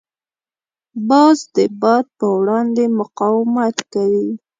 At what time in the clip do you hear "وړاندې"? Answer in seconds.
2.37-2.83